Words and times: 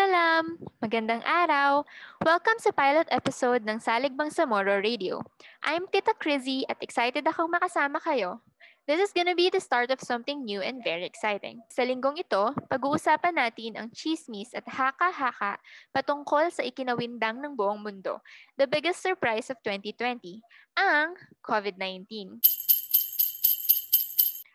Salam! 0.00 0.56
Magandang 0.80 1.20
araw! 1.28 1.84
Welcome 2.24 2.56
sa 2.56 2.72
pilot 2.72 3.04
episode 3.12 3.68
ng 3.68 3.84
Saligbang 3.84 4.32
Samoro 4.32 4.80
Radio. 4.80 5.20
I'm 5.60 5.84
Tita 5.92 6.16
Crizzy 6.16 6.64
at 6.72 6.80
excited 6.80 7.20
akong 7.28 7.52
makasama 7.52 8.00
kayo. 8.00 8.40
This 8.88 8.96
is 8.96 9.12
gonna 9.12 9.36
be 9.36 9.52
the 9.52 9.60
start 9.60 9.92
of 9.92 10.00
something 10.00 10.48
new 10.48 10.64
and 10.64 10.80
very 10.80 11.04
exciting. 11.04 11.60
Sa 11.68 11.84
linggong 11.84 12.16
ito, 12.16 12.56
pag-uusapan 12.72 13.44
natin 13.44 13.76
ang 13.76 13.92
chismis 13.92 14.56
at 14.56 14.64
haka-haka 14.64 15.60
patungkol 15.92 16.48
sa 16.48 16.64
ikinawindang 16.64 17.36
ng 17.44 17.52
buong 17.52 17.84
mundo, 17.84 18.24
the 18.56 18.64
biggest 18.64 19.04
surprise 19.04 19.52
of 19.52 19.60
2020, 19.68 20.40
ang 20.80 21.12
COVID-19. 21.44 22.40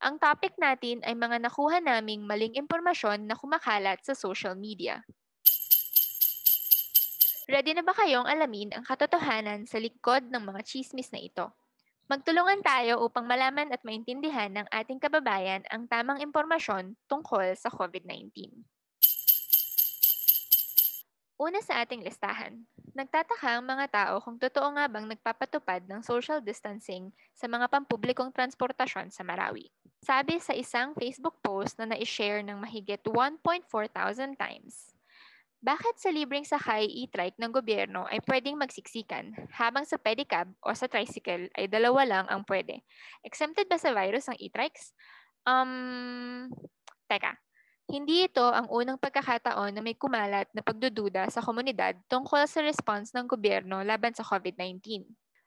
Ang 0.00 0.16
topic 0.16 0.56
natin 0.56 1.04
ay 1.04 1.12
mga 1.12 1.44
nakuha 1.44 1.84
naming 1.84 2.24
maling 2.24 2.56
impormasyon 2.56 3.28
na 3.28 3.36
kumakalat 3.36 4.00
sa 4.00 4.16
social 4.16 4.56
media. 4.56 5.04
Ready 7.46 7.78
na 7.78 7.86
ba 7.86 7.94
kayong 7.94 8.26
alamin 8.26 8.74
ang 8.74 8.82
katotohanan 8.82 9.70
sa 9.70 9.78
likod 9.78 10.26
ng 10.34 10.42
mga 10.50 10.66
chismis 10.66 11.14
na 11.14 11.22
ito? 11.22 11.46
Magtulungan 12.10 12.58
tayo 12.58 13.06
upang 13.06 13.22
malaman 13.22 13.70
at 13.70 13.86
maintindihan 13.86 14.50
ng 14.50 14.66
ating 14.66 14.98
kababayan 14.98 15.62
ang 15.70 15.86
tamang 15.86 16.18
impormasyon 16.18 16.98
tungkol 17.06 17.54
sa 17.54 17.70
COVID-19. 17.70 18.50
Una 21.38 21.62
sa 21.62 21.86
ating 21.86 22.02
listahan, 22.02 22.66
nagtataka 22.98 23.62
ang 23.62 23.62
mga 23.62 23.94
tao 23.94 24.14
kung 24.18 24.42
totoo 24.42 24.74
nga 24.74 24.90
bang 24.90 25.06
nagpapatupad 25.06 25.86
ng 25.86 26.02
social 26.02 26.42
distancing 26.42 27.14
sa 27.30 27.46
mga 27.46 27.70
pampublikong 27.70 28.34
transportasyon 28.34 29.14
sa 29.14 29.22
Marawi. 29.22 29.70
Sabi 30.02 30.42
sa 30.42 30.50
isang 30.50 30.98
Facebook 30.98 31.38
post 31.46 31.78
na 31.78 31.94
na-share 31.94 32.42
ng 32.42 32.58
mahigit 32.58 33.06
1.4 33.06 33.70
thousand 33.94 34.34
times, 34.34 34.95
bakit 35.60 35.96
sa 35.98 36.12
libreng 36.12 36.44
sakay 36.44 36.86
e-trike 36.86 37.40
ng 37.40 37.50
gobyerno 37.50 38.04
ay 38.06 38.20
pwedeng 38.28 38.60
magsiksikan, 38.60 39.34
habang 39.56 39.82
sa 39.88 39.96
pedicab 39.96 40.52
o 40.62 40.70
sa 40.76 40.86
tricycle 40.86 41.48
ay 41.56 41.66
dalawa 41.66 42.04
lang 42.04 42.26
ang 42.28 42.44
pwede? 42.46 42.84
Exempted 43.24 43.66
ba 43.66 43.80
sa 43.80 43.90
virus 43.90 44.28
ang 44.28 44.38
e-trikes? 44.38 44.92
Um, 45.46 46.52
teka, 47.08 47.34
hindi 47.86 48.26
ito 48.26 48.42
ang 48.42 48.66
unang 48.66 48.98
pagkakataon 48.98 49.78
na 49.78 49.82
may 49.82 49.94
kumalat 49.94 50.50
na 50.50 50.62
pagdududa 50.62 51.30
sa 51.30 51.38
komunidad 51.38 51.94
tungkol 52.10 52.42
sa 52.50 52.62
response 52.62 53.14
ng 53.14 53.30
gobyerno 53.30 53.80
laban 53.86 54.10
sa 54.10 54.26
COVID-19. 54.26 55.06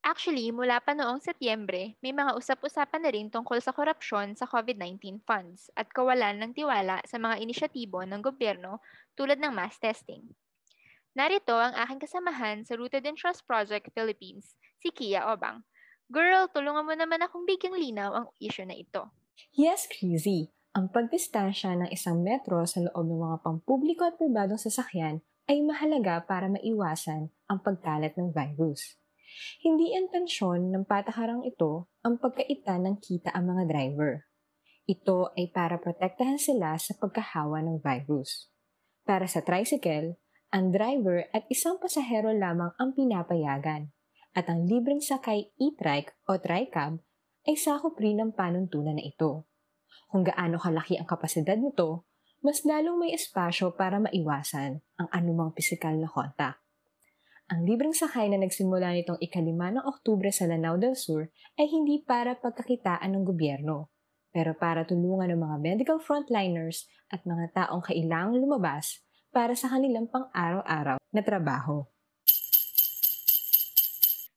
Actually, 0.00 0.48
mula 0.48 0.80
pa 0.80 0.96
noong 0.96 1.20
Setyembre, 1.20 2.00
may 2.00 2.16
mga 2.16 2.32
usap-usapan 2.32 3.04
na 3.04 3.10
rin 3.12 3.28
tungkol 3.28 3.60
sa 3.60 3.68
korupsyon 3.68 4.32
sa 4.32 4.48
COVID-19 4.48 5.20
funds 5.28 5.68
at 5.76 5.92
kawalan 5.92 6.40
ng 6.40 6.56
tiwala 6.56 7.04
sa 7.04 7.20
mga 7.20 7.36
inisyatibo 7.44 8.00
ng 8.08 8.24
gobyerno 8.24 8.80
tulad 9.12 9.36
ng 9.36 9.52
mass 9.52 9.76
testing. 9.76 10.24
Narito 11.12 11.52
ang 11.52 11.76
aking 11.76 12.00
kasamahan 12.00 12.64
sa 12.64 12.80
Rooted 12.80 13.04
in 13.04 13.12
Trust 13.12 13.44
Project 13.44 13.92
Philippines, 13.92 14.56
si 14.80 14.88
Kia 14.88 15.20
Obang. 15.28 15.68
Girl, 16.08 16.48
tulungan 16.48 16.88
mo 16.88 16.94
naman 16.96 17.20
akong 17.20 17.44
bigyang 17.44 17.76
linaw 17.76 18.10
ang 18.16 18.26
issue 18.40 18.64
na 18.64 18.80
ito. 18.80 19.12
Yes, 19.52 19.84
Crazy. 19.84 20.48
Ang 20.70 20.88
pagdistansya 20.94 21.74
ng 21.76 21.90
isang 21.90 22.22
metro 22.22 22.62
sa 22.62 22.78
loob 22.78 23.04
ng 23.04 23.20
mga 23.20 23.36
pampubliko 23.42 24.06
at 24.06 24.16
pribadong 24.16 24.56
sasakyan 24.56 25.20
ay 25.50 25.58
mahalaga 25.66 26.22
para 26.22 26.46
maiwasan 26.46 27.34
ang 27.50 27.58
pagkalat 27.58 28.14
ng 28.14 28.30
virus. 28.30 28.99
Hindi 29.60 29.92
intensyon 29.92 30.72
ng 30.72 30.84
patakarang 30.88 31.44
ito 31.44 31.90
ang 32.00 32.16
pagkaita 32.16 32.80
ng 32.80 32.96
kita 33.02 33.30
ang 33.34 33.52
mga 33.52 33.68
driver. 33.68 34.26
Ito 34.88 35.36
ay 35.38 35.52
para 35.54 35.78
protektahan 35.78 36.40
sila 36.40 36.74
sa 36.80 36.96
pagkahawa 36.98 37.62
ng 37.62 37.78
virus. 37.78 38.50
Para 39.04 39.30
sa 39.30 39.44
tricycle, 39.44 40.18
ang 40.50 40.74
driver 40.74 41.30
at 41.30 41.46
isang 41.46 41.78
pasahero 41.78 42.34
lamang 42.34 42.74
ang 42.74 42.90
pinapayagan 42.96 43.94
at 44.34 44.46
ang 44.50 44.66
libreng 44.66 45.02
sakay 45.02 45.50
e-trike 45.58 46.14
o 46.26 46.38
tricab 46.38 46.98
ay 47.46 47.54
sakop 47.54 47.94
rin 48.02 48.18
ng 48.18 48.30
panuntunan 48.34 48.98
na 48.98 49.04
ito. 49.06 49.46
Kung 50.10 50.26
gaano 50.26 50.58
kalaki 50.58 50.98
ang 50.98 51.06
kapasidad 51.06 51.54
nito, 51.54 52.06
mas 52.42 52.66
lalong 52.66 52.98
may 52.98 53.12
espasyo 53.14 53.76
para 53.76 54.00
maiwasan 54.00 54.82
ang 54.98 55.08
anumang 55.12 55.54
pisikal 55.54 55.94
na 55.94 56.08
kontak. 56.08 56.58
Ang 57.50 57.66
libreng 57.66 57.90
sakay 57.90 58.30
na 58.30 58.38
nagsimula 58.38 58.94
nitong 58.94 59.18
ikalima 59.18 59.74
ng 59.74 59.82
Oktubre 59.82 60.30
sa 60.30 60.46
Lanao 60.46 60.78
del 60.78 60.94
Sur 60.94 61.34
ay 61.58 61.66
hindi 61.66 61.98
para 61.98 62.38
pagkakitaan 62.38 63.10
ng 63.10 63.26
gobyerno, 63.26 63.90
pero 64.30 64.54
para 64.54 64.86
tulungan 64.86 65.34
ng 65.34 65.42
mga 65.42 65.56
medical 65.58 65.98
frontliners 65.98 66.86
at 67.10 67.26
mga 67.26 67.50
taong 67.50 67.82
kailangang 67.82 68.38
lumabas 68.38 69.02
para 69.34 69.58
sa 69.58 69.66
kanilang 69.66 70.06
pang-araw-araw 70.06 71.02
na 71.10 71.22
trabaho. 71.26 71.90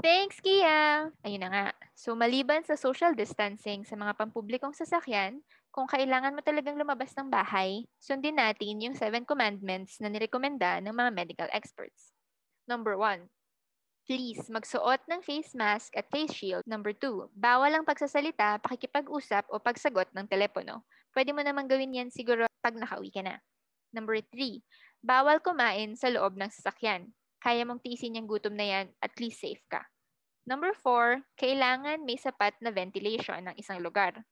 Thanks, 0.00 0.40
Kia! 0.40 1.12
Ayun 1.28 1.44
na 1.44 1.50
nga. 1.52 1.66
So, 1.92 2.16
maliban 2.16 2.64
sa 2.64 2.72
social 2.72 3.12
distancing 3.12 3.84
sa 3.84 4.00
mga 4.00 4.16
pampublikong 4.16 4.72
sasakyan, 4.72 5.44
kung 5.68 5.84
kailangan 5.84 6.32
mo 6.32 6.40
talagang 6.40 6.80
lumabas 6.80 7.12
ng 7.20 7.28
bahay, 7.28 7.84
sundin 8.00 8.40
natin 8.40 8.80
yung 8.80 8.96
seven 8.96 9.28
commandments 9.28 10.00
na 10.00 10.08
nirekomenda 10.08 10.80
ng 10.80 10.96
mga 10.96 11.10
medical 11.12 11.48
experts. 11.52 12.13
Number 12.64 12.96
one, 12.96 13.28
please 14.08 14.40
magsuot 14.48 15.04
ng 15.08 15.20
face 15.20 15.52
mask 15.52 15.92
at 15.96 16.08
face 16.08 16.32
shield. 16.32 16.64
Number 16.64 16.96
two, 16.96 17.28
bawal 17.36 17.72
ang 17.72 17.84
pagsasalita, 17.84 18.60
pakikipag-usap 18.64 19.48
o 19.52 19.60
pagsagot 19.60 20.08
ng 20.16 20.28
telepono. 20.28 20.84
Pwede 21.12 21.36
mo 21.36 21.44
naman 21.44 21.68
gawin 21.68 21.92
yan 21.92 22.08
siguro 22.08 22.48
pag 22.64 22.76
nakauwi 22.76 23.12
ka 23.12 23.20
na. 23.20 23.36
Number 23.92 24.18
three, 24.32 24.64
bawal 25.04 25.38
kumain 25.44 25.94
sa 25.94 26.08
loob 26.08 26.40
ng 26.40 26.48
sasakyan. 26.48 27.12
Kaya 27.44 27.68
mong 27.68 27.84
tiisin 27.84 28.16
yung 28.16 28.24
gutom 28.24 28.56
na 28.56 28.64
yan, 28.64 28.86
at 29.04 29.12
least 29.20 29.44
safe 29.44 29.60
ka. 29.68 29.84
Number 30.48 30.72
four, 30.72 31.24
kailangan 31.36 32.04
may 32.04 32.16
sapat 32.16 32.56
na 32.64 32.72
ventilation 32.72 33.44
ng 33.48 33.56
isang 33.60 33.80
lugar. 33.84 34.24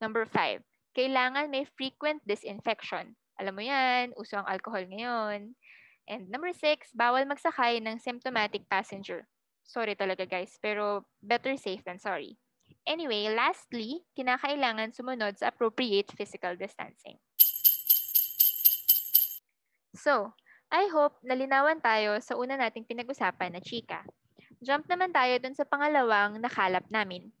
Number 0.00 0.24
five, 0.24 0.64
kailangan 0.96 1.52
may 1.52 1.68
frequent 1.76 2.24
disinfection. 2.24 3.16
Alam 3.36 3.54
mo 3.56 3.62
yan, 3.64 4.16
uso 4.16 4.40
ang 4.40 4.48
alcohol 4.48 4.88
ngayon. 4.88 5.52
And 6.04 6.28
number 6.28 6.52
six, 6.52 6.92
bawal 6.92 7.24
magsakay 7.24 7.80
ng 7.80 7.96
symptomatic 7.96 8.68
passenger. 8.68 9.24
Sorry 9.64 9.96
talaga 9.96 10.28
guys, 10.28 10.60
pero 10.60 11.08
better 11.24 11.56
safe 11.56 11.80
than 11.88 11.96
sorry. 11.96 12.36
Anyway, 12.84 13.32
lastly, 13.32 14.04
kinakailangan 14.12 14.92
sumunod 14.92 15.40
sa 15.40 15.48
appropriate 15.48 16.12
physical 16.12 16.52
distancing. 16.52 17.16
So, 19.96 20.36
I 20.68 20.92
hope 20.92 21.16
nalinawan 21.24 21.80
tayo 21.80 22.20
sa 22.20 22.36
una 22.36 22.60
nating 22.60 22.84
pinag-usapan 22.84 23.56
na 23.56 23.64
chika. 23.64 24.04
Jump 24.60 24.84
naman 24.84 25.16
tayo 25.16 25.32
dun 25.40 25.56
sa 25.56 25.64
pangalawang 25.64 26.36
nakalap 26.44 26.84
namin. 26.92 27.32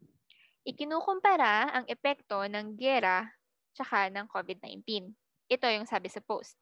Ikinukumpara 0.64 1.76
ang 1.76 1.84
epekto 1.92 2.40
ng 2.48 2.80
gera 2.80 3.28
tsaka 3.76 4.08
ng 4.08 4.24
COVID-19. 4.32 5.12
Ito 5.52 5.66
yung 5.68 5.84
sabi 5.84 6.08
sa 6.08 6.24
post. 6.24 6.56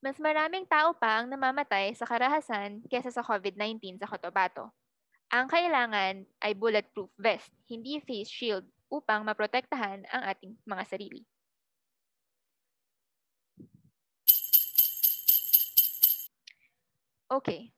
Mas 0.00 0.16
maraming 0.16 0.64
tao 0.64 0.96
pa 0.96 1.20
ang 1.20 1.28
namamatay 1.28 1.92
sa 1.92 2.08
karahasan 2.08 2.80
kesa 2.88 3.12
sa 3.12 3.20
COVID-19 3.20 4.00
sa 4.00 4.08
Cotabato. 4.08 4.72
Ang 5.28 5.46
kailangan 5.46 6.24
ay 6.40 6.52
bulletproof 6.56 7.12
vest, 7.20 7.52
hindi 7.68 8.00
face 8.00 8.32
shield, 8.32 8.64
upang 8.90 9.22
maprotektahan 9.22 10.02
ang 10.10 10.22
ating 10.26 10.56
mga 10.66 10.84
sarili. 10.88 11.22
Okay, 17.30 17.70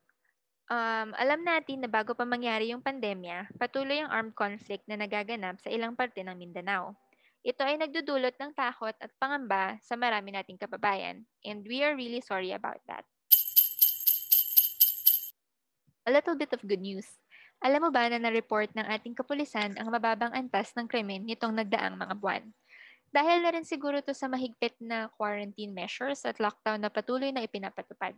Um, 0.73 1.13
alam 1.19 1.45
natin 1.45 1.83
na 1.83 1.89
bago 1.91 2.17
pa 2.17 2.23
mangyari 2.23 2.73
yung 2.73 2.81
pandemya, 2.81 3.51
patuloy 3.61 3.99
ang 4.01 4.09
armed 4.09 4.33
conflict 4.33 4.87
na 4.89 4.97
nagaganap 4.97 5.61
sa 5.61 5.69
ilang 5.69 5.93
parte 5.93 6.23
ng 6.23 6.33
Mindanao. 6.33 6.95
Ito 7.43 7.59
ay 7.59 7.75
nagdudulot 7.75 8.39
ng 8.39 8.55
takot 8.55 8.95
at 8.95 9.11
pangamba 9.19 9.75
sa 9.83 9.99
marami 9.99 10.31
nating 10.31 10.55
kababayan, 10.55 11.27
and 11.43 11.67
we 11.67 11.83
are 11.83 11.91
really 11.91 12.23
sorry 12.23 12.55
about 12.55 12.79
that. 12.87 13.03
A 16.07 16.11
little 16.11 16.39
bit 16.39 16.55
of 16.55 16.63
good 16.63 16.79
news. 16.79 17.07
Alam 17.59 17.87
mo 17.87 17.89
ba 17.91 18.07
na 18.07 18.19
na-report 18.19 18.71
ng 18.75 18.87
ating 18.87 19.11
kapulisan 19.11 19.75
ang 19.75 19.91
mababang 19.91 20.31
antas 20.31 20.71
ng 20.75 20.87
krimen 20.87 21.27
nitong 21.27 21.51
nagdaang 21.51 21.99
mga 21.99 22.15
buwan? 22.15 22.43
Dahil 23.11 23.43
na 23.43 23.51
rin 23.51 23.67
siguro 23.67 23.99
to 23.99 24.15
sa 24.15 24.31
mahigpit 24.31 24.79
na 24.79 25.11
quarantine 25.19 25.75
measures 25.75 26.23
at 26.23 26.39
lockdown 26.39 26.79
na 26.79 26.87
patuloy 26.87 27.35
na 27.35 27.43
ipinapatupad. 27.43 28.15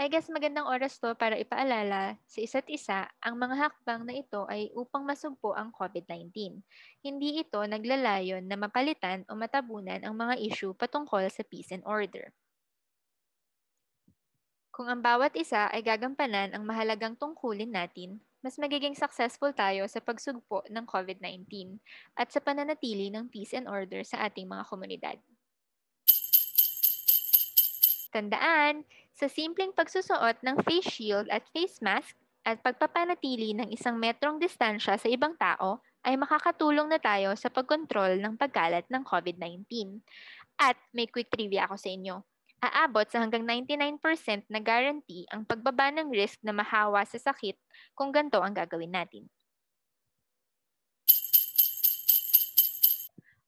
I 0.00 0.08
guess 0.08 0.32
magandang 0.32 0.64
oras 0.64 0.96
to 0.96 1.12
para 1.12 1.36
ipaalala 1.36 2.16
sa 2.24 2.38
isa't 2.40 2.64
isa 2.72 3.04
ang 3.20 3.36
mga 3.36 3.52
hakbang 3.52 4.08
na 4.08 4.16
ito 4.16 4.48
ay 4.48 4.72
upang 4.72 5.04
masugpo 5.04 5.52
ang 5.52 5.68
COVID-19. 5.76 6.32
Hindi 7.04 7.44
ito 7.44 7.60
naglalayon 7.60 8.48
na 8.48 8.56
mapalitan 8.56 9.28
o 9.28 9.36
matabunan 9.36 10.00
ang 10.00 10.16
mga 10.16 10.40
issue 10.40 10.72
patungkol 10.72 11.28
sa 11.28 11.44
peace 11.44 11.68
and 11.76 11.84
order. 11.84 12.32
Kung 14.72 14.88
ang 14.88 15.04
bawat 15.04 15.36
isa 15.36 15.68
ay 15.68 15.84
gagampanan 15.84 16.56
ang 16.56 16.64
mahalagang 16.64 17.12
tungkulin 17.20 17.68
natin, 17.68 18.24
mas 18.40 18.56
magiging 18.56 18.96
successful 18.96 19.52
tayo 19.52 19.84
sa 19.84 20.00
pagsugpo 20.00 20.64
ng 20.72 20.88
COVID-19 20.88 21.76
at 22.16 22.32
sa 22.32 22.40
pananatili 22.40 23.12
ng 23.12 23.28
peace 23.28 23.52
and 23.52 23.68
order 23.68 24.00
sa 24.00 24.24
ating 24.24 24.48
mga 24.48 24.64
komunidad. 24.64 25.20
Tandaan, 28.10 28.82
sa 29.14 29.30
simpleng 29.30 29.70
pagsusuot 29.70 30.42
ng 30.42 30.56
face 30.66 30.90
shield 30.90 31.30
at 31.30 31.46
face 31.54 31.78
mask 31.78 32.18
at 32.42 32.58
pagpapanatili 32.64 33.54
ng 33.54 33.68
isang 33.70 34.00
metrong 34.00 34.42
distansya 34.42 34.98
sa 34.98 35.08
ibang 35.08 35.38
tao 35.38 35.78
ay 36.02 36.16
makakatulong 36.16 36.88
na 36.88 36.98
tayo 36.98 37.36
sa 37.36 37.52
pagkontrol 37.52 38.18
ng 38.18 38.34
pagkalat 38.34 38.88
ng 38.88 39.02
COVID-19. 39.04 40.00
At 40.58 40.76
may 40.96 41.06
quick 41.06 41.28
trivia 41.28 41.68
ako 41.68 41.76
sa 41.76 41.88
inyo. 41.92 42.16
Aabot 42.60 43.08
sa 43.08 43.24
hanggang 43.24 43.44
99% 43.44 44.00
na 44.52 44.60
guarantee 44.60 45.24
ang 45.32 45.48
pagbaba 45.48 45.88
ng 45.94 46.12
risk 46.12 46.40
na 46.44 46.52
mahawa 46.52 47.04
sa 47.08 47.16
sakit 47.16 47.56
kung 47.96 48.12
ganito 48.12 48.36
ang 48.40 48.52
gagawin 48.52 48.92
natin. 48.92 49.24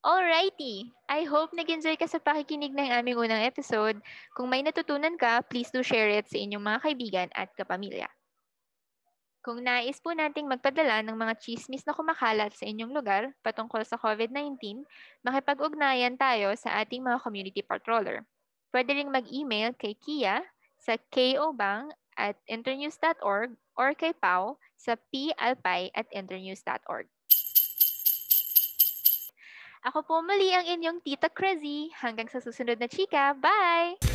Alrighty! 0.03 0.91
I 1.07 1.23
hope 1.23 1.55
nag-enjoy 1.55 1.95
ka 1.95 2.11
sa 2.11 2.19
pakikinig 2.19 2.75
ng 2.75 2.91
aming 2.91 3.15
unang 3.15 3.39
episode. 3.47 4.03
Kung 4.35 4.51
may 4.51 4.59
natutunan 4.59 5.15
ka, 5.15 5.39
please 5.47 5.71
do 5.71 5.79
share 5.79 6.11
it 6.11 6.27
sa 6.27 6.35
inyong 6.35 6.59
mga 6.59 6.79
kaibigan 6.83 7.27
at 7.31 7.47
kapamilya. 7.55 8.11
Kung 9.39 9.63
nais 9.63 10.03
po 10.03 10.11
nating 10.11 10.51
magpadala 10.51 11.07
ng 11.07 11.15
mga 11.15 11.39
chismis 11.39 11.87
na 11.87 11.95
kumakalat 11.95 12.51
sa 12.51 12.67
inyong 12.67 12.91
lugar 12.91 13.31
patungkol 13.47 13.79
sa 13.87 13.95
COVID-19, 13.95 14.83
makipag-ugnayan 15.23 16.19
tayo 16.19 16.51
sa 16.59 16.83
ating 16.83 16.99
mga 16.99 17.23
community 17.23 17.63
patroller. 17.63 18.27
Pwede 18.75 18.99
ring 18.99 19.07
mag-email 19.07 19.71
kay 19.79 19.95
Kia 19.95 20.43
sa 20.83 20.99
kobang 21.15 21.95
at 22.19 22.35
internews.org 22.51 23.55
or 23.79 23.95
kay 23.95 24.11
Pau 24.11 24.59
sa 24.75 24.99
palpay 24.99 25.95
at 25.95 26.11
internews.org. 26.11 27.07
Ako 29.83 29.99
po 30.07 30.23
muli 30.23 30.55
ang 30.55 30.63
inyong 30.63 31.03
Tita 31.03 31.27
Crazy. 31.27 31.91
Hanggang 31.99 32.31
sa 32.31 32.39
susunod 32.39 32.79
na 32.79 32.87
chika. 32.87 33.35
Bye! 33.35 34.12